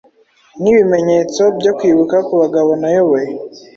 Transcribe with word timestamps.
Nkibimenyetso-byo 0.61 1.71
kwibuka 1.77 2.15
kubagabo 2.27 2.69
nayoboye 2.81 3.31